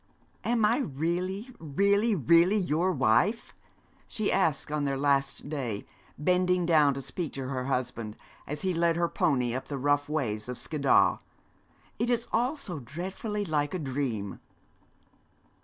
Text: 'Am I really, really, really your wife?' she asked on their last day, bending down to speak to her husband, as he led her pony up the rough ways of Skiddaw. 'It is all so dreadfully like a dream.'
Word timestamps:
'Am 0.43 0.65
I 0.65 0.77
really, 0.79 1.51
really, 1.59 2.15
really 2.15 2.57
your 2.57 2.91
wife?' 2.91 3.53
she 4.07 4.31
asked 4.31 4.71
on 4.71 4.83
their 4.83 4.97
last 4.97 5.47
day, 5.47 5.85
bending 6.17 6.65
down 6.65 6.95
to 6.95 7.03
speak 7.03 7.33
to 7.33 7.49
her 7.49 7.65
husband, 7.65 8.17
as 8.47 8.63
he 8.63 8.73
led 8.73 8.95
her 8.95 9.07
pony 9.07 9.53
up 9.53 9.65
the 9.67 9.77
rough 9.77 10.09
ways 10.09 10.49
of 10.49 10.57
Skiddaw. 10.57 11.19
'It 11.99 12.09
is 12.09 12.27
all 12.33 12.57
so 12.57 12.79
dreadfully 12.79 13.45
like 13.45 13.75
a 13.75 13.77
dream.' 13.77 14.39